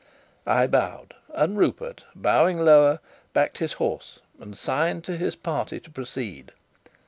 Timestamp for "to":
5.03-5.15, 5.79-5.91